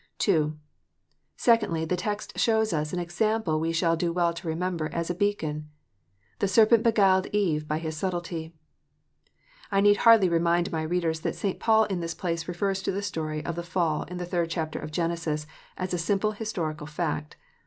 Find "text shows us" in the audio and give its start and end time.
1.95-2.91